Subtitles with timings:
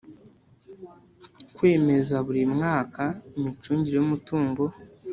[1.55, 3.03] Kwemeza buri mmwaka
[3.39, 4.63] imicungire y umutungo